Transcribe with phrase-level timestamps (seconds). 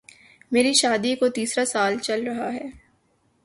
[0.51, 2.67] میری شادی کو تیسرا سال چل رہا ہے